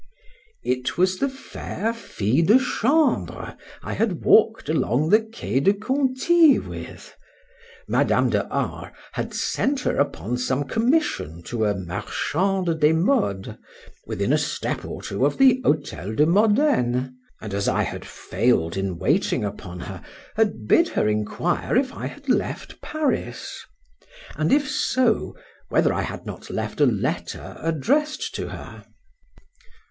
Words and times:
It 0.63 0.97
was 0.97 1.19
the 1.19 1.29
fair 1.29 1.93
fille 1.93 2.43
de 2.43 2.57
chambre 2.57 3.55
I 3.83 3.93
had 3.93 4.25
walked 4.25 4.67
along 4.67 5.09
the 5.09 5.19
Quai 5.21 5.59
de 5.59 5.73
Conti 5.75 6.57
with; 6.57 7.15
Madame 7.87 8.31
de 8.31 8.47
R— 8.47 8.93
had 9.11 9.35
sent 9.35 9.81
her 9.81 9.97
upon 9.97 10.39
some 10.39 10.63
commission 10.63 11.43
to 11.43 11.65
a 11.65 11.75
marchande 11.75 12.79
des 12.79 12.93
modes 12.93 13.49
within 14.07 14.33
a 14.33 14.39
step 14.39 14.83
or 14.85 15.03
two 15.03 15.23
of 15.23 15.37
the 15.37 15.61
Hôtel 15.63 16.15
de 16.15 16.25
Modene; 16.25 17.13
and 17.39 17.53
as 17.53 17.67
I 17.67 17.83
had 17.83 18.03
fail'd 18.03 18.75
in 18.77 18.97
waiting 18.97 19.45
upon 19.45 19.81
her, 19.81 20.01
had 20.35 20.67
bid 20.67 20.87
her 20.89 21.07
enquire 21.07 21.77
if 21.77 21.93
I 21.93 22.07
had 22.07 22.27
left 22.27 22.81
Paris; 22.81 23.63
and 24.35 24.51
if 24.51 24.67
so, 24.67 25.35
whether 25.69 25.93
I 25.93 26.01
had 26.01 26.25
not 26.25 26.49
left 26.49 26.81
a 26.81 26.87
letter 26.87 27.55
addressed 27.59 28.33
to 28.33 28.47
her. 28.47 28.85